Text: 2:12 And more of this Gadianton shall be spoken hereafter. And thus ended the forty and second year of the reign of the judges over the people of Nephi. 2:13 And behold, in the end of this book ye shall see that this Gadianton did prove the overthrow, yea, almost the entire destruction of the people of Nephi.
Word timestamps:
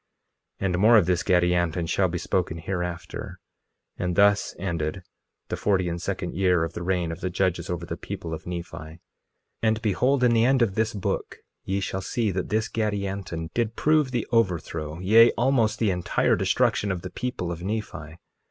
2:12 0.61 0.65
And 0.65 0.77
more 0.79 0.97
of 0.97 1.05
this 1.05 1.21
Gadianton 1.21 1.87
shall 1.87 2.07
be 2.07 2.17
spoken 2.17 2.57
hereafter. 2.57 3.39
And 3.97 4.15
thus 4.15 4.55
ended 4.57 5.03
the 5.49 5.55
forty 5.55 5.87
and 5.89 6.01
second 6.01 6.33
year 6.33 6.63
of 6.63 6.73
the 6.73 6.81
reign 6.81 7.11
of 7.11 7.21
the 7.21 7.29
judges 7.29 7.69
over 7.69 7.85
the 7.85 7.95
people 7.97 8.33
of 8.33 8.47
Nephi. 8.47 8.77
2:13 8.77 8.99
And 9.61 9.81
behold, 9.83 10.23
in 10.23 10.33
the 10.33 10.43
end 10.43 10.63
of 10.63 10.73
this 10.73 10.95
book 10.95 11.37
ye 11.65 11.79
shall 11.81 12.01
see 12.01 12.31
that 12.31 12.49
this 12.49 12.67
Gadianton 12.67 13.49
did 13.53 13.75
prove 13.75 14.09
the 14.09 14.25
overthrow, 14.31 14.97
yea, 14.97 15.29
almost 15.33 15.77
the 15.77 15.91
entire 15.91 16.35
destruction 16.35 16.91
of 16.91 17.03
the 17.03 17.11
people 17.11 17.51
of 17.51 17.61
Nephi. 17.61 18.17